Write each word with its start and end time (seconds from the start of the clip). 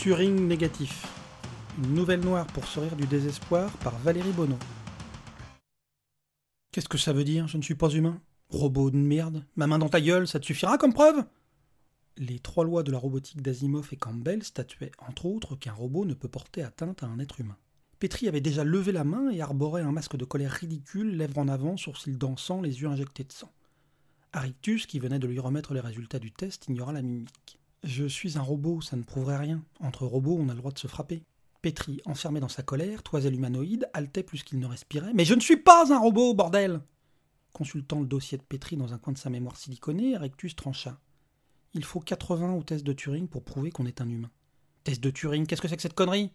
Turing 0.00 0.48
négatif. 0.48 1.06
Une 1.76 1.92
nouvelle 1.92 2.20
noire 2.20 2.46
pour 2.46 2.64
sourire 2.64 2.96
du 2.96 3.06
désespoir 3.06 3.70
par 3.84 3.98
Valérie 3.98 4.32
Bonneau. 4.32 4.56
Qu'est-ce 6.72 6.88
que 6.88 6.96
ça 6.96 7.12
veut 7.12 7.22
dire 7.22 7.48
Je 7.48 7.58
ne 7.58 7.62
suis 7.62 7.74
pas 7.74 7.90
humain? 7.90 8.18
Robot 8.48 8.90
de 8.90 8.96
merde? 8.96 9.44
Ma 9.56 9.66
main 9.66 9.78
dans 9.78 9.90
ta 9.90 10.00
gueule, 10.00 10.26
ça 10.26 10.40
te 10.40 10.46
suffira 10.46 10.78
comme 10.78 10.94
preuve? 10.94 11.22
Les 12.16 12.38
trois 12.38 12.64
lois 12.64 12.82
de 12.82 12.90
la 12.90 12.96
robotique 12.96 13.42
d'Asimov 13.42 13.90
et 13.92 13.98
Campbell 13.98 14.42
statuaient 14.42 14.92
entre 15.06 15.26
autres 15.26 15.54
qu'un 15.54 15.74
robot 15.74 16.06
ne 16.06 16.14
peut 16.14 16.28
porter 16.28 16.62
atteinte 16.62 17.02
à 17.02 17.06
un 17.06 17.18
être 17.18 17.38
humain. 17.38 17.58
Petri 17.98 18.26
avait 18.26 18.40
déjà 18.40 18.64
levé 18.64 18.92
la 18.92 19.04
main 19.04 19.28
et 19.28 19.42
arborait 19.42 19.82
un 19.82 19.92
masque 19.92 20.16
de 20.16 20.24
colère 20.24 20.52
ridicule, 20.52 21.18
lèvres 21.18 21.36
en 21.36 21.48
avant, 21.48 21.76
sourcils 21.76 22.16
dansants, 22.16 22.62
les 22.62 22.80
yeux 22.80 22.88
injectés 22.88 23.24
de 23.24 23.32
sang. 23.32 23.52
Arictus, 24.32 24.86
qui 24.86 24.98
venait 24.98 25.18
de 25.18 25.26
lui 25.26 25.40
remettre 25.40 25.74
les 25.74 25.80
résultats 25.80 26.20
du 26.20 26.32
test, 26.32 26.68
ignora 26.68 26.94
la 26.94 27.02
mimique. 27.02 27.59
Je 27.82 28.04
suis 28.04 28.36
un 28.36 28.42
robot, 28.42 28.80
ça 28.80 28.96
ne 28.96 29.02
prouverait 29.02 29.38
rien. 29.38 29.62
Entre 29.80 30.04
robots, 30.04 30.36
on 30.38 30.48
a 30.48 30.52
le 30.52 30.58
droit 30.58 30.72
de 30.72 30.78
se 30.78 30.86
frapper. 30.86 31.22
Petri, 31.62 32.00
enfermé 32.04 32.40
dans 32.40 32.48
sa 32.48 32.62
colère, 32.62 33.02
toisait 33.02 33.30
l'humanoïde, 33.30 33.88
haletait 33.92 34.22
plus 34.22 34.42
qu'il 34.42 34.58
ne 34.58 34.66
respirait. 34.66 35.12
Mais 35.14 35.24
je 35.24 35.34
ne 35.34 35.40
suis 35.40 35.56
pas 35.56 35.92
un 35.92 35.98
robot, 35.98 36.34
bordel 36.34 36.80
Consultant 37.52 38.00
le 38.00 38.06
dossier 38.06 38.38
de 38.38 38.42
Petri 38.42 38.76
dans 38.76 38.94
un 38.94 38.98
coin 38.98 39.12
de 39.12 39.18
sa 39.18 39.30
mémoire 39.30 39.56
siliconée, 39.56 40.14
Arictus 40.14 40.54
trancha. 40.56 41.00
Il 41.74 41.84
faut 41.84 42.00
80 42.00 42.54
au 42.54 42.62
test 42.62 42.84
de 42.84 42.92
Turing 42.92 43.28
pour 43.28 43.44
prouver 43.44 43.70
qu'on 43.70 43.86
est 43.86 44.00
un 44.00 44.08
humain. 44.08 44.30
Test 44.84 45.02
de 45.02 45.10
Turing, 45.10 45.46
qu'est-ce 45.46 45.60
que 45.60 45.68
c'est 45.68 45.76
que 45.76 45.82
cette 45.82 45.94
connerie? 45.94 46.32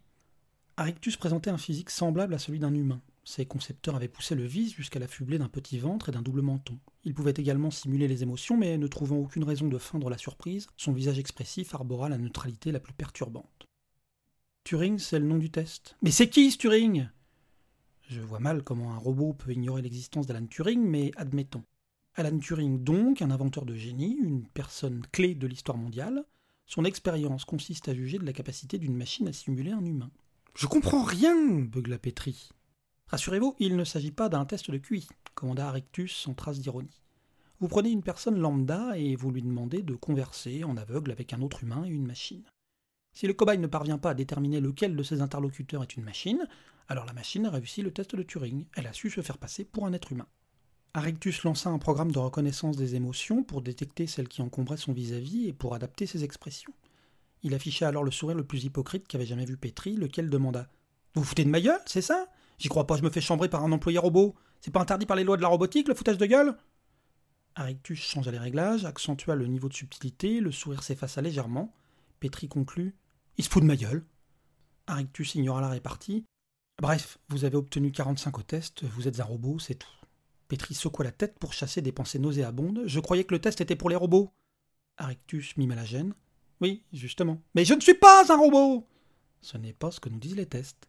Arictus 0.77 1.17
présentait 1.17 1.49
un 1.49 1.57
physique 1.57 1.89
semblable 1.89 2.33
à 2.33 2.39
celui 2.39 2.59
d'un 2.59 2.73
humain. 2.73 3.01
Ses 3.27 3.47
concepteurs 3.47 3.95
avaient 3.95 4.07
poussé 4.07 4.35
le 4.35 4.45
vice 4.45 4.75
jusqu'à 4.75 4.99
l'affubler 4.99 5.39
d'un 5.39 5.49
petit 5.49 5.79
ventre 5.79 6.09
et 6.09 6.11
d'un 6.11 6.21
double 6.21 6.43
menton. 6.43 6.77
Il 7.03 7.15
pouvait 7.15 7.33
également 7.35 7.71
simuler 7.71 8.07
les 8.07 8.21
émotions, 8.21 8.55
mais 8.55 8.77
ne 8.77 8.85
trouvant 8.85 9.17
aucune 9.17 9.43
raison 9.43 9.67
de 9.67 9.79
feindre 9.79 10.11
la 10.11 10.19
surprise, 10.19 10.67
son 10.77 10.93
visage 10.93 11.17
expressif 11.17 11.73
arbora 11.73 12.07
la 12.07 12.19
neutralité 12.19 12.71
la 12.71 12.79
plus 12.79 12.93
perturbante. 12.93 13.65
Turing, 14.63 14.99
c'est 14.99 15.17
le 15.17 15.25
nom 15.25 15.39
du 15.39 15.49
test. 15.49 15.95
Mais 16.03 16.11
c'est 16.11 16.29
qui 16.29 16.51
ce 16.51 16.59
Turing? 16.59 17.09
Je 18.09 18.21
vois 18.21 18.39
mal 18.39 18.63
comment 18.63 18.93
un 18.93 18.97
robot 18.97 19.33
peut 19.33 19.51
ignorer 19.51 19.81
l'existence 19.81 20.27
d'Alan 20.27 20.45
Turing, 20.45 20.83
mais 20.83 21.11
admettons. 21.17 21.63
Alan 22.13 22.37
Turing, 22.37 22.83
donc, 22.83 23.23
un 23.23 23.31
inventeur 23.31 23.65
de 23.65 23.75
génie, 23.75 24.19
une 24.21 24.47
personne 24.47 25.01
clé 25.11 25.33
de 25.33 25.47
l'histoire 25.47 25.79
mondiale, 25.79 26.25
son 26.67 26.85
expérience 26.85 27.43
consiste 27.43 27.89
à 27.89 27.95
juger 27.95 28.19
de 28.19 28.25
la 28.25 28.33
capacité 28.33 28.77
d'une 28.77 28.95
machine 28.95 29.27
à 29.27 29.33
simuler 29.33 29.71
un 29.71 29.83
humain. 29.83 30.11
Je 30.53 30.67
comprends 30.67 31.03
rien, 31.03 31.35
beugla 31.61 31.97
Petri. 31.97 32.49
Rassurez-vous, 33.07 33.55
il 33.59 33.75
ne 33.75 33.83
s'agit 33.83 34.11
pas 34.11 34.29
d'un 34.29 34.45
test 34.45 34.71
de 34.71 34.77
QI, 34.77 35.07
commanda 35.35 35.67
Arictus 35.67 36.15
sans 36.15 36.33
trace 36.33 36.59
d'ironie. 36.59 37.01
Vous 37.59 37.67
prenez 37.67 37.89
une 37.89 38.03
personne 38.03 38.39
lambda 38.39 38.97
et 38.97 39.15
vous 39.15 39.31
lui 39.31 39.41
demandez 39.41 39.81
de 39.83 39.95
converser 39.95 40.63
en 40.63 40.75
aveugle 40.75 41.11
avec 41.11 41.31
un 41.31 41.41
autre 41.41 41.63
humain 41.63 41.85
et 41.85 41.89
une 41.89 42.07
machine. 42.07 42.43
Si 43.13 43.27
le 43.27 43.33
cobaye 43.33 43.59
ne 43.59 43.67
parvient 43.67 43.97
pas 43.97 44.09
à 44.09 44.15
déterminer 44.15 44.59
lequel 44.59 44.95
de 44.95 45.03
ses 45.03 45.21
interlocuteurs 45.21 45.83
est 45.83 45.95
une 45.95 46.03
machine, 46.03 46.47
alors 46.89 47.05
la 47.05 47.13
machine 47.13 47.45
a 47.45 47.49
réussi 47.49 47.81
le 47.81 47.91
test 47.91 48.15
de 48.15 48.23
Turing, 48.23 48.65
elle 48.75 48.87
a 48.87 48.93
su 48.93 49.09
se 49.09 49.21
faire 49.21 49.37
passer 49.37 49.63
pour 49.63 49.85
un 49.85 49.93
être 49.93 50.11
humain. 50.11 50.27
Arictus 50.93 51.43
lança 51.43 51.69
un 51.69 51.77
programme 51.77 52.11
de 52.11 52.19
reconnaissance 52.19 52.75
des 52.75 52.95
émotions 52.95 53.43
pour 53.43 53.61
détecter 53.61 54.07
celles 54.07 54.27
qui 54.27 54.41
encombraient 54.41 54.77
son 54.77 54.93
vis-à-vis 54.93 55.47
et 55.47 55.53
pour 55.53 55.75
adapter 55.75 56.07
ses 56.07 56.23
expressions. 56.23 56.73
Il 57.43 57.53
afficha 57.53 57.87
alors 57.87 58.03
le 58.03 58.11
sourire 58.11 58.37
le 58.37 58.45
plus 58.45 58.63
hypocrite 58.63 59.07
qu'avait 59.07 59.25
jamais 59.25 59.45
vu 59.45 59.57
Petri, 59.57 59.95
lequel 59.95 60.29
demanda 60.29 60.69
Vous 61.13 61.21
vous 61.21 61.27
foutez 61.27 61.45
de 61.45 61.49
ma 61.49 61.61
gueule, 61.61 61.81
c'est 61.85 62.01
ça? 62.01 62.27
J'y 62.57 62.69
crois 62.69 62.87
pas, 62.87 62.97
je 62.97 63.03
me 63.03 63.09
fais 63.09 63.21
chambrer 63.21 63.49
par 63.49 63.63
un 63.63 63.71
employé 63.71 63.97
robot. 63.97 64.35
C'est 64.61 64.71
pas 64.71 64.81
interdit 64.81 65.05
par 65.05 65.17
les 65.17 65.23
lois 65.23 65.37
de 65.37 65.41
la 65.41 65.47
robotique, 65.47 65.87
le 65.87 65.95
foutage 65.95 66.17
de 66.17 66.25
gueule? 66.25 66.55
Arictus 67.55 68.01
changea 68.01 68.31
les 68.31 68.37
réglages, 68.37 68.85
accentua 68.85 69.35
le 69.35 69.47
niveau 69.47 69.69
de 69.69 69.73
subtilité, 69.73 70.39
le 70.39 70.51
sourire 70.51 70.83
s'effaça 70.83 71.21
légèrement. 71.21 71.73
Petri 72.19 72.47
conclut 72.47 72.95
Il 73.37 73.43
se 73.43 73.49
fout 73.49 73.61
de 73.61 73.67
ma 73.67 73.75
gueule. 73.75 74.05
Arictus 74.87 75.35
ignora 75.35 75.61
la 75.61 75.69
répartie. 75.69 76.25
Bref, 76.81 77.17
vous 77.29 77.45
avez 77.45 77.55
obtenu 77.55 77.91
45 77.91 78.37
au 78.37 78.43
test, 78.43 78.83
vous 78.83 79.07
êtes 79.07 79.19
un 79.21 79.23
robot, 79.23 79.59
c'est 79.59 79.75
tout. 79.75 79.87
Petri 80.47 80.75
secoua 80.75 81.05
la 81.05 81.11
tête 81.11 81.39
pour 81.39 81.53
chasser 81.53 81.81
des 81.81 81.91
pensées 81.91 82.19
nauséabondes. 82.19 82.83
Je 82.85 82.99
croyais 82.99 83.23
que 83.23 83.33
le 83.33 83.39
test 83.39 83.61
était 83.61 83.75
pour 83.75 83.89
les 83.89 83.95
robots. 83.95 84.31
Arictus 84.97 85.55
mima 85.57 85.75
la 85.75 85.85
gêne. 85.85 86.13
Oui, 86.61 86.83
justement. 86.93 87.41
Mais 87.55 87.65
je 87.65 87.73
ne 87.73 87.81
suis 87.81 87.95
pas 87.95 88.31
un 88.31 88.37
robot 88.37 88.87
Ce 89.41 89.57
n'est 89.57 89.73
pas 89.73 89.91
ce 89.91 89.99
que 89.99 90.09
nous 90.09 90.19
disent 90.19 90.35
les 90.35 90.45
tests. 90.45 90.87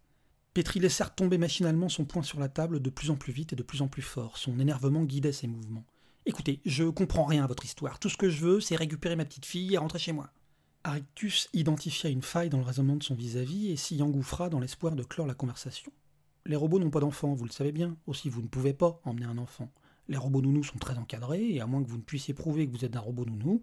Petri 0.57 0.81
laissa 0.81 1.05
tomber 1.05 1.37
machinalement 1.37 1.91
son 1.91 2.07
poing 2.07 2.23
sur 2.23 2.41
la 2.41 2.49
table 2.49 2.81
de 2.81 2.89
plus 2.89 3.11
en 3.11 3.17
plus 3.17 3.31
vite 3.31 3.53
et 3.53 3.57
de 3.57 3.63
plus 3.63 3.83
en 3.83 3.89
plus 3.89 4.01
fort. 4.01 4.39
Son 4.39 4.59
énervement 4.59 5.05
guidait 5.05 5.31
ses 5.31 5.49
mouvements. 5.49 5.85
Écoutez, 6.25 6.63
je 6.65 6.85
comprends 6.85 7.27
rien 7.27 7.45
à 7.45 7.47
votre 7.47 7.67
histoire. 7.67 7.99
Tout 7.99 8.09
ce 8.09 8.17
que 8.17 8.31
je 8.31 8.41
veux, 8.41 8.61
c'est 8.63 8.75
récupérer 8.75 9.17
ma 9.17 9.27
petite 9.27 9.45
fille 9.45 9.75
et 9.75 9.77
rentrer 9.77 9.99
chez 9.99 10.13
moi. 10.13 10.31
Arictus 10.83 11.51
identifia 11.53 12.09
une 12.09 12.23
faille 12.23 12.49
dans 12.49 12.57
le 12.57 12.65
raisonnement 12.65 12.97
de 12.97 13.03
son 13.03 13.15
vis-à-vis 13.15 13.71
et 13.71 13.77
s'y 13.77 14.01
engouffra 14.01 14.49
dans 14.49 14.59
l'espoir 14.59 14.97
de 14.97 15.03
clore 15.03 15.27
la 15.27 15.35
conversation. 15.35 15.93
Les 16.47 16.57
robots 16.57 16.79
n'ont 16.79 16.89
pas 16.89 17.01
d'enfants, 17.01 17.35
vous 17.35 17.45
le 17.45 17.51
savez 17.51 17.73
bien. 17.73 17.95
Aussi, 18.07 18.31
vous 18.31 18.41
ne 18.41 18.49
pouvez 18.49 18.73
pas 18.73 18.99
emmener 19.05 19.27
un 19.27 19.37
enfant. 19.37 19.71
Les 20.09 20.17
robots 20.17 20.41
nounous 20.41 20.65
sont 20.65 20.79
très 20.79 20.97
encadrés, 20.97 21.51
et 21.51 21.61
à 21.61 21.67
moins 21.67 21.85
que 21.85 21.91
vous 21.91 21.99
ne 21.99 22.03
puissiez 22.03 22.33
prouver 22.33 22.67
que 22.67 22.73
vous 22.73 22.87
êtes 22.87 22.97
un 22.97 23.01
robot 23.01 23.27
nounou, 23.27 23.61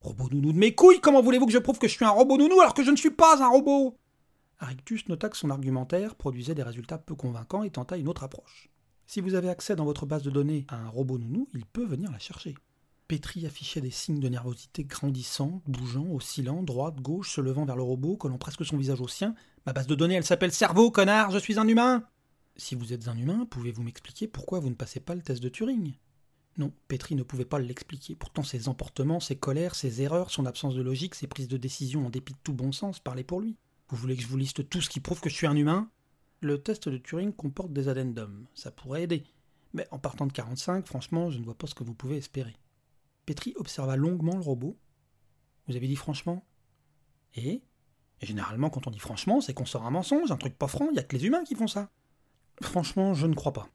Robot 0.00 0.28
nounou 0.30 0.52
de 0.52 0.58
mes 0.58 0.76
couilles, 0.76 1.00
comment 1.00 1.22
voulez-vous 1.22 1.46
que 1.46 1.52
je 1.52 1.58
prouve 1.58 1.80
que 1.80 1.88
je 1.88 1.94
suis 1.94 2.04
un 2.04 2.10
robot 2.10 2.36
nounou 2.36 2.60
alors 2.60 2.74
que 2.74 2.84
je 2.84 2.92
ne 2.92 2.96
suis 2.96 3.10
pas 3.10 3.42
un 3.42 3.48
robot? 3.48 3.96
Arictus 4.58 5.08
nota 5.08 5.28
que 5.28 5.36
son 5.36 5.50
argumentaire 5.50 6.14
produisait 6.14 6.54
des 6.54 6.62
résultats 6.62 6.98
peu 6.98 7.14
convaincants 7.14 7.62
et 7.62 7.70
tenta 7.70 7.96
une 7.96 8.08
autre 8.08 8.24
approche. 8.24 8.70
Si 9.06 9.20
vous 9.20 9.34
avez 9.34 9.48
accès 9.48 9.76
dans 9.76 9.84
votre 9.84 10.06
base 10.06 10.22
de 10.22 10.30
données 10.30 10.66
à 10.68 10.76
un 10.76 10.88
robot 10.88 11.18
nounou, 11.18 11.48
il 11.54 11.66
peut 11.66 11.84
venir 11.84 12.10
la 12.10 12.18
chercher. 12.18 12.54
Petri 13.06 13.46
affichait 13.46 13.80
des 13.80 13.92
signes 13.92 14.18
de 14.18 14.28
nervosité 14.28 14.82
grandissants, 14.82 15.62
bougeant, 15.66 16.10
oscillant, 16.10 16.64
droite, 16.64 16.96
gauche, 16.96 17.30
se 17.30 17.40
levant 17.40 17.64
vers 17.64 17.76
le 17.76 17.82
robot, 17.82 18.16
collant 18.16 18.38
presque 18.38 18.64
son 18.64 18.78
visage 18.78 19.00
au 19.00 19.06
sien. 19.06 19.36
Ma 19.64 19.72
base 19.72 19.86
de 19.86 19.94
données, 19.94 20.16
elle 20.16 20.24
s'appelle 20.24 20.52
cerveau, 20.52 20.90
connard, 20.90 21.30
je 21.30 21.38
suis 21.38 21.58
un 21.58 21.68
humain 21.68 22.04
Si 22.56 22.74
vous 22.74 22.92
êtes 22.92 23.06
un 23.06 23.16
humain, 23.16 23.46
pouvez-vous 23.48 23.84
m'expliquer 23.84 24.26
pourquoi 24.26 24.58
vous 24.58 24.70
ne 24.70 24.74
passez 24.74 24.98
pas 24.98 25.14
le 25.14 25.22
test 25.22 25.40
de 25.40 25.48
Turing? 25.48 25.94
Non, 26.58 26.72
Petri 26.88 27.14
ne 27.14 27.22
pouvait 27.22 27.44
pas 27.44 27.58
l'expliquer. 27.58 28.16
Pourtant, 28.16 28.42
ses 28.42 28.68
emportements, 28.68 29.20
ses 29.20 29.36
colères, 29.36 29.74
ses 29.74 30.02
erreurs, 30.02 30.30
son 30.30 30.46
absence 30.46 30.74
de 30.74 30.82
logique, 30.82 31.14
ses 31.14 31.26
prises 31.26 31.48
de 31.48 31.58
décision 31.58 32.06
en 32.06 32.10
dépit 32.10 32.32
de 32.32 32.38
tout 32.42 32.54
bon 32.54 32.72
sens 32.72 32.98
parlaient 32.98 33.24
pour 33.24 33.40
lui. 33.40 33.56
Vous 33.88 33.96
voulez 33.96 34.16
que 34.16 34.22
je 34.22 34.26
vous 34.26 34.36
liste 34.36 34.68
tout 34.68 34.80
ce 34.80 34.90
qui 34.90 35.00
prouve 35.00 35.20
que 35.20 35.30
je 35.30 35.34
suis 35.34 35.46
un 35.46 35.54
humain? 35.54 35.88
Le 36.40 36.60
test 36.60 36.88
de 36.88 36.98
Turing 36.98 37.32
comporte 37.32 37.72
des 37.72 37.88
addendums. 37.88 38.46
Ça 38.52 38.72
pourrait 38.72 39.04
aider. 39.04 39.24
Mais 39.74 39.86
en 39.92 39.98
partant 39.98 40.26
de 40.26 40.32
45, 40.32 40.86
franchement, 40.86 41.30
je 41.30 41.38
ne 41.38 41.44
vois 41.44 41.56
pas 41.56 41.68
ce 41.68 41.74
que 41.74 41.84
vous 41.84 41.94
pouvez 41.94 42.16
espérer. 42.16 42.56
Petri 43.26 43.54
observa 43.56 43.96
longuement 43.96 44.34
le 44.34 44.42
robot. 44.42 44.76
Vous 45.68 45.76
avez 45.76 45.86
dit 45.86 45.96
franchement? 45.96 46.44
Et? 47.36 47.62
Généralement, 48.20 48.70
quand 48.70 48.86
on 48.86 48.90
dit 48.90 48.98
franchement, 48.98 49.40
c'est 49.40 49.54
qu'on 49.54 49.66
sort 49.66 49.84
un 49.84 49.90
mensonge, 49.90 50.32
un 50.32 50.36
truc 50.36 50.56
pas 50.56 50.68
franc, 50.68 50.88
il 50.88 50.94
n'y 50.94 50.98
a 50.98 51.04
que 51.04 51.16
les 51.16 51.26
humains 51.26 51.44
qui 51.44 51.54
font 51.54 51.66
ça. 51.68 51.90
Franchement, 52.62 53.14
je 53.14 53.26
ne 53.26 53.34
crois 53.34 53.52
pas. 53.52 53.68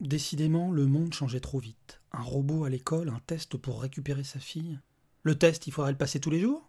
Décidément, 0.00 0.70
le 0.70 0.86
monde 0.86 1.14
changeait 1.14 1.40
trop 1.40 1.58
vite. 1.58 2.00
Un 2.12 2.22
robot 2.22 2.64
à 2.64 2.70
l'école, 2.70 3.08
un 3.08 3.20
test 3.26 3.56
pour 3.56 3.80
récupérer 3.80 4.24
sa 4.24 4.40
fille. 4.40 4.78
Le 5.22 5.38
test, 5.38 5.66
il 5.66 5.72
faudrait 5.72 5.92
le 5.92 5.98
passer 5.98 6.20
tous 6.20 6.30
les 6.30 6.40
jours? 6.40 6.68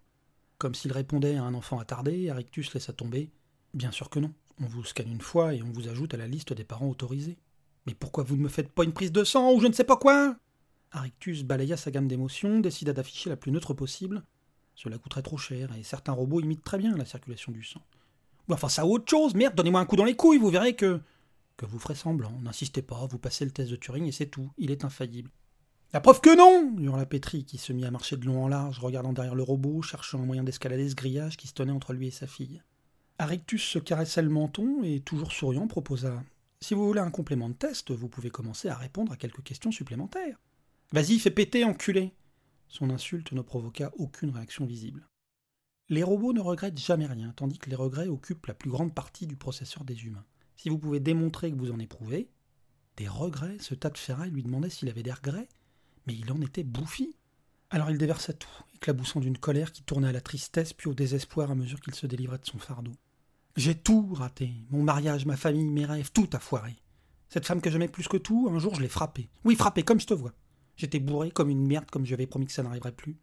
Comme 0.60 0.74
s'il 0.74 0.92
répondait 0.92 1.36
à 1.36 1.42
un 1.42 1.54
enfant 1.54 1.78
attardé, 1.78 2.28
Arictus 2.28 2.74
laissa 2.74 2.92
tomber. 2.92 3.30
Bien 3.72 3.90
sûr 3.90 4.10
que 4.10 4.18
non. 4.18 4.30
On 4.60 4.66
vous 4.66 4.84
scanne 4.84 5.10
une 5.10 5.22
fois 5.22 5.54
et 5.54 5.62
on 5.62 5.72
vous 5.72 5.88
ajoute 5.88 6.12
à 6.12 6.18
la 6.18 6.26
liste 6.26 6.52
des 6.52 6.64
parents 6.64 6.90
autorisés. 6.90 7.38
Mais 7.86 7.94
pourquoi 7.94 8.24
vous 8.24 8.36
ne 8.36 8.42
me 8.42 8.48
faites 8.50 8.70
pas 8.70 8.84
une 8.84 8.92
prise 8.92 9.10
de 9.10 9.24
sang 9.24 9.54
ou 9.54 9.60
je 9.60 9.66
ne 9.68 9.72
sais 9.72 9.84
pas 9.84 9.96
quoi? 9.96 10.36
Arictus 10.92 11.44
balaya 11.44 11.78
sa 11.78 11.90
gamme 11.90 12.08
d'émotions, 12.08 12.60
décida 12.60 12.92
d'afficher 12.92 13.30
la 13.30 13.36
plus 13.36 13.52
neutre 13.52 13.72
possible. 13.72 14.22
Cela 14.74 14.98
coûterait 14.98 15.22
trop 15.22 15.38
cher 15.38 15.74
et 15.78 15.82
certains 15.82 16.12
robots 16.12 16.40
imitent 16.40 16.62
très 16.62 16.76
bien 16.76 16.94
la 16.94 17.06
circulation 17.06 17.52
du 17.52 17.64
sang. 17.64 17.80
Ou 18.46 18.52
enfin, 18.52 18.68
ça 18.68 18.84
autre 18.84 19.08
chose, 19.08 19.34
merde, 19.34 19.54
donnez-moi 19.54 19.80
un 19.80 19.86
coup 19.86 19.96
dans 19.96 20.04
les 20.04 20.14
couilles, 20.14 20.38
vous 20.38 20.50
verrez 20.50 20.76
que 20.76 21.00
que 21.56 21.64
vous 21.64 21.78
ferez 21.78 21.94
semblant, 21.94 22.38
n'insistez 22.42 22.82
pas, 22.82 23.06
vous 23.06 23.18
passez 23.18 23.46
le 23.46 23.50
test 23.50 23.70
de 23.70 23.76
Turing 23.76 24.06
et 24.06 24.12
c'est 24.12 24.26
tout, 24.26 24.50
il 24.58 24.70
est 24.70 24.84
infaillible. 24.84 25.30
La 25.92 26.00
preuve 26.00 26.20
que 26.20 26.36
non 26.36 26.78
hurla 26.78 27.04
Petri, 27.04 27.44
qui 27.44 27.58
se 27.58 27.72
mit 27.72 27.84
à 27.84 27.90
marcher 27.90 28.16
de 28.16 28.24
long 28.24 28.44
en 28.44 28.48
large, 28.48 28.78
regardant 28.78 29.12
derrière 29.12 29.34
le 29.34 29.42
robot, 29.42 29.82
cherchant 29.82 30.22
un 30.22 30.24
moyen 30.24 30.44
d'escalader 30.44 30.88
ce 30.88 30.94
grillage 30.94 31.36
qui 31.36 31.48
se 31.48 31.52
tenait 31.52 31.72
entre 31.72 31.92
lui 31.94 32.06
et 32.06 32.12
sa 32.12 32.28
fille. 32.28 32.62
Arictus 33.18 33.64
se 33.64 33.80
caressait 33.80 34.22
le 34.22 34.28
menton 34.28 34.84
et, 34.84 35.00
toujours 35.00 35.32
souriant, 35.32 35.66
proposa 35.66 36.22
Si 36.60 36.74
vous 36.74 36.86
voulez 36.86 37.00
un 37.00 37.10
complément 37.10 37.48
de 37.48 37.54
test, 37.54 37.90
vous 37.90 38.08
pouvez 38.08 38.30
commencer 38.30 38.68
à 38.68 38.76
répondre 38.76 39.10
à 39.10 39.16
quelques 39.16 39.42
questions 39.42 39.72
supplémentaires. 39.72 40.38
Vas-y, 40.92 41.18
fais 41.18 41.32
péter, 41.32 41.64
enculé 41.64 42.14
Son 42.68 42.90
insulte 42.90 43.32
ne 43.32 43.42
provoqua 43.42 43.90
aucune 43.98 44.30
réaction 44.30 44.66
visible. 44.66 45.08
Les 45.88 46.04
robots 46.04 46.32
ne 46.32 46.40
regrettent 46.40 46.78
jamais 46.78 47.06
rien, 47.06 47.32
tandis 47.34 47.58
que 47.58 47.68
les 47.68 47.74
regrets 47.74 48.06
occupent 48.06 48.46
la 48.46 48.54
plus 48.54 48.70
grande 48.70 48.94
partie 48.94 49.26
du 49.26 49.34
processeur 49.34 49.82
des 49.82 50.04
humains. 50.04 50.24
Si 50.54 50.68
vous 50.68 50.78
pouvez 50.78 51.00
démontrer 51.00 51.50
que 51.50 51.58
vous 51.58 51.72
en 51.72 51.80
éprouvez, 51.80 52.30
des 52.96 53.08
regrets, 53.08 53.58
ce 53.58 53.74
tas 53.74 53.90
de 53.90 53.98
ferraille 53.98 54.30
lui 54.30 54.44
demandait 54.44 54.70
s'il 54.70 54.88
avait 54.88 55.02
des 55.02 55.12
regrets, 55.12 55.48
il 56.12 56.30
en 56.32 56.40
était 56.40 56.64
bouffi. 56.64 57.16
Alors 57.70 57.90
il 57.90 57.98
déversa 57.98 58.32
tout, 58.32 58.48
éclaboussant 58.74 59.20
d'une 59.20 59.38
colère 59.38 59.72
qui 59.72 59.82
tournait 59.82 60.08
à 60.08 60.12
la 60.12 60.20
tristesse 60.20 60.72
puis 60.72 60.88
au 60.88 60.94
désespoir 60.94 61.50
à 61.50 61.54
mesure 61.54 61.80
qu'il 61.80 61.94
se 61.94 62.06
délivrait 62.06 62.38
de 62.38 62.46
son 62.46 62.58
fardeau. 62.58 62.92
J'ai 63.56 63.74
tout 63.74 64.12
raté, 64.14 64.52
mon 64.70 64.82
mariage, 64.82 65.26
ma 65.26 65.36
famille, 65.36 65.70
mes 65.70 65.84
rêves, 65.84 66.10
tout 66.12 66.28
a 66.32 66.38
foiré. 66.38 66.76
Cette 67.28 67.46
femme 67.46 67.60
que 67.60 67.70
j'aimais 67.70 67.88
plus 67.88 68.08
que 68.08 68.16
tout, 68.16 68.48
un 68.50 68.58
jour 68.58 68.74
je 68.74 68.80
l'ai 68.80 68.88
frappée. 68.88 69.28
Oui, 69.44 69.54
frappée, 69.54 69.82
comme 69.82 70.00
je 70.00 70.06
te 70.06 70.14
vois. 70.14 70.32
J'étais 70.76 70.98
bourré 70.98 71.30
comme 71.30 71.50
une 71.50 71.66
merde, 71.66 71.90
comme 71.90 72.06
je 72.06 72.14
avais 72.14 72.26
promis 72.26 72.46
que 72.46 72.52
ça 72.52 72.62
n'arriverait 72.62 72.92
plus. 72.92 73.16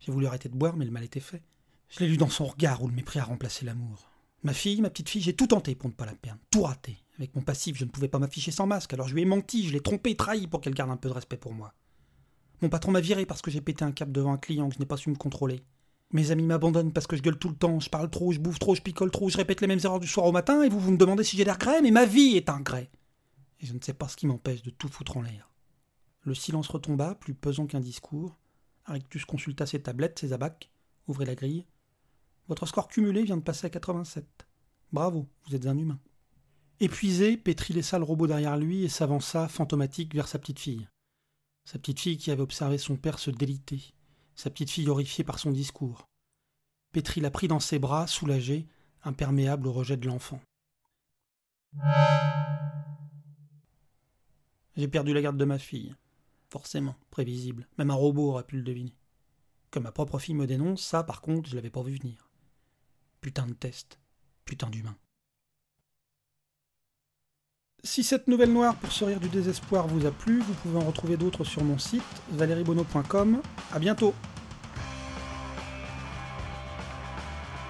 J'ai 0.00 0.10
voulu 0.10 0.26
arrêter 0.26 0.48
de 0.48 0.56
boire, 0.56 0.76
mais 0.76 0.84
le 0.84 0.90
mal 0.90 1.04
était 1.04 1.20
fait. 1.20 1.42
Je 1.88 2.00
l'ai 2.00 2.08
lu 2.08 2.16
dans 2.16 2.28
son 2.28 2.46
regard 2.46 2.82
où 2.82 2.88
le 2.88 2.94
mépris 2.94 3.20
a 3.20 3.24
remplacé 3.24 3.64
l'amour. 3.64 4.10
Ma 4.42 4.52
fille, 4.52 4.80
ma 4.80 4.90
petite 4.90 5.08
fille, 5.08 5.22
j'ai 5.22 5.36
tout 5.36 5.46
tenté 5.46 5.74
pour 5.74 5.88
ne 5.88 5.94
pas 5.94 6.06
la 6.06 6.14
perdre, 6.14 6.40
tout 6.50 6.62
raté. 6.62 6.98
Avec 7.16 7.34
mon 7.36 7.42
passif, 7.42 7.76
je 7.76 7.84
ne 7.84 7.90
pouvais 7.90 8.08
pas 8.08 8.18
m'afficher 8.18 8.50
sans 8.50 8.66
masque, 8.66 8.92
alors 8.92 9.06
je 9.06 9.14
lui 9.14 9.22
ai 9.22 9.26
menti, 9.26 9.66
je 9.66 9.72
l'ai 9.72 9.80
trompé, 9.80 10.16
trahi 10.16 10.46
pour 10.46 10.60
qu'elle 10.60 10.74
garde 10.74 10.90
un 10.90 10.96
peu 10.96 11.08
de 11.08 11.14
respect 11.14 11.36
pour 11.36 11.52
moi. 11.52 11.72
Mon 12.64 12.70
patron 12.70 12.92
m'a 12.92 13.02
viré 13.02 13.26
parce 13.26 13.42
que 13.42 13.50
j'ai 13.50 13.60
pété 13.60 13.84
un 13.84 13.92
cap 13.92 14.10
devant 14.10 14.32
un 14.32 14.38
client 14.38 14.70
que 14.70 14.76
je 14.76 14.78
n'ai 14.78 14.86
pas 14.86 14.96
su 14.96 15.10
me 15.10 15.16
contrôler. 15.16 15.66
Mes 16.12 16.30
amis 16.30 16.46
m'abandonnent 16.46 16.94
parce 16.94 17.06
que 17.06 17.14
je 17.14 17.20
gueule 17.20 17.38
tout 17.38 17.50
le 17.50 17.54
temps, 17.54 17.78
je 17.78 17.90
parle 17.90 18.08
trop, 18.08 18.32
je 18.32 18.40
bouffe 18.40 18.58
trop, 18.58 18.74
je 18.74 18.80
picole 18.80 19.10
trop, 19.10 19.28
je 19.28 19.36
répète 19.36 19.60
les 19.60 19.66
mêmes 19.66 19.80
erreurs 19.84 20.00
du 20.00 20.06
soir 20.06 20.24
au 20.24 20.32
matin, 20.32 20.62
et 20.62 20.70
vous, 20.70 20.80
vous 20.80 20.90
me 20.90 20.96
demandez 20.96 21.24
si 21.24 21.36
j'ai 21.36 21.44
des 21.44 21.50
regrets, 21.50 21.82
mais 21.82 21.90
ma 21.90 22.06
vie 22.06 22.38
est 22.38 22.48
un 22.48 22.56
regret. 22.56 22.90
Et 23.60 23.66
je 23.66 23.74
ne 23.74 23.80
sais 23.82 23.92
pas 23.92 24.08
ce 24.08 24.16
qui 24.16 24.26
m'empêche 24.26 24.62
de 24.62 24.70
tout 24.70 24.88
foutre 24.88 25.18
en 25.18 25.20
l'air. 25.20 25.52
Le 26.22 26.34
silence 26.34 26.68
retomba, 26.68 27.16
plus 27.16 27.34
pesant 27.34 27.66
qu'un 27.66 27.80
discours. 27.80 28.34
Arictus 28.86 29.26
consulta 29.26 29.66
ses 29.66 29.82
tablettes, 29.82 30.20
ses 30.20 30.32
abacs, 30.32 30.70
ouvrit 31.06 31.26
la 31.26 31.34
grille. 31.34 31.66
Votre 32.48 32.64
score 32.64 32.88
cumulé 32.88 33.24
vient 33.24 33.36
de 33.36 33.42
passer 33.42 33.66
à 33.66 33.70
87. 33.70 34.24
Bravo, 34.90 35.28
vous 35.46 35.54
êtes 35.54 35.66
un 35.66 35.76
humain. 35.76 35.98
Épuisé, 36.80 37.36
Petri 37.36 37.74
laissa 37.74 37.98
le 37.98 38.04
robot 38.04 38.26
derrière 38.26 38.56
lui 38.56 38.84
et 38.84 38.88
s'avança, 38.88 39.48
fantomatique, 39.48 40.14
vers 40.14 40.28
sa 40.28 40.38
petite 40.38 40.60
fille. 40.60 40.88
Sa 41.64 41.78
petite 41.78 42.00
fille 42.00 42.18
qui 42.18 42.30
avait 42.30 42.42
observé 42.42 42.78
son 42.78 42.96
père 42.96 43.18
se 43.18 43.30
déliter, 43.30 43.94
sa 44.34 44.50
petite 44.50 44.70
fille 44.70 44.88
horrifiée 44.88 45.24
par 45.24 45.38
son 45.38 45.50
discours. 45.50 46.06
Petri 46.92 47.20
la 47.20 47.30
prit 47.30 47.48
dans 47.48 47.60
ses 47.60 47.78
bras, 47.78 48.06
soulagé, 48.06 48.66
imperméable 49.02 49.66
au 49.66 49.72
rejet 49.72 49.96
de 49.96 50.06
l'enfant. 50.06 50.40
J'ai 54.76 54.88
perdu 54.88 55.14
la 55.14 55.22
garde 55.22 55.36
de 55.36 55.44
ma 55.44 55.58
fille. 55.58 55.94
Forcément, 56.50 56.96
prévisible. 57.10 57.66
Même 57.78 57.90
un 57.90 57.94
robot 57.94 58.30
aurait 58.30 58.44
pu 58.44 58.56
le 58.56 58.62
deviner. 58.62 58.94
Que 59.70 59.78
ma 59.78 59.90
propre 59.92 60.18
fille 60.18 60.34
me 60.34 60.46
dénonce, 60.46 60.84
ça, 60.84 61.02
par 61.02 61.20
contre, 61.20 61.48
je 61.48 61.56
l'avais 61.56 61.70
pas 61.70 61.82
vu 61.82 61.96
venir. 61.96 62.28
Putain 63.20 63.46
de 63.46 63.54
test. 63.54 63.98
Putain 64.44 64.70
d'humain. 64.70 64.96
Si 67.86 68.02
cette 68.02 68.28
nouvelle 68.28 68.50
noire 68.50 68.76
pour 68.76 68.90
se 68.90 69.04
rire 69.04 69.20
du 69.20 69.28
désespoir 69.28 69.86
vous 69.86 70.06
a 70.06 70.10
plu, 70.10 70.40
vous 70.40 70.54
pouvez 70.54 70.78
en 70.78 70.86
retrouver 70.86 71.18
d'autres 71.18 71.44
sur 71.44 71.62
mon 71.62 71.76
site, 71.76 72.02
valeriebono.com. 72.32 73.42
À 73.74 73.78
bientôt! 73.78 74.14